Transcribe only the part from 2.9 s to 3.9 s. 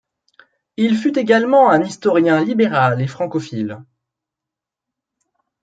et francophile.